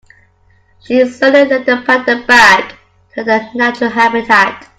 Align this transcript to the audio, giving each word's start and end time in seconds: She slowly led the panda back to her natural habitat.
She 0.79 1.07
slowly 1.07 1.45
led 1.45 1.67
the 1.67 1.83
panda 1.85 2.25
back 2.25 2.75
to 3.13 3.23
her 3.23 3.47
natural 3.53 3.91
habitat. 3.91 4.65